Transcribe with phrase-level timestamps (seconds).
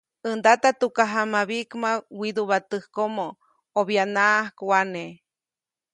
[0.23, 3.27] ‒ʼäj ndata tukajamabiʼkma widuʼpa täjkomo,
[3.79, 5.09] obyaʼnaʼajk wane-.